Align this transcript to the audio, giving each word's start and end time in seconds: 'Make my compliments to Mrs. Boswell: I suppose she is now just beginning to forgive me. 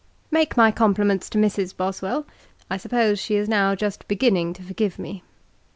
'Make 0.31 0.57
my 0.57 0.71
compliments 0.71 1.29
to 1.29 1.37
Mrs. 1.37 1.77
Boswell: 1.77 2.25
I 2.71 2.77
suppose 2.77 3.19
she 3.19 3.35
is 3.35 3.47
now 3.47 3.75
just 3.75 4.07
beginning 4.07 4.51
to 4.53 4.63
forgive 4.63 4.97
me. 4.97 5.21